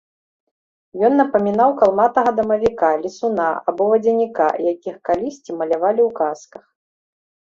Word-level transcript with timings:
Ён 1.07 1.13
напамінаў 1.21 1.69
калматага 1.81 2.31
дамавіка, 2.39 2.89
лесуна 3.03 3.47
або 3.71 3.83
вадзяніка, 3.91 4.47
якіх 4.73 4.95
калісьці 5.09 5.51
малявалі 5.59 6.01
ў 6.07 6.09
казках. 6.21 6.65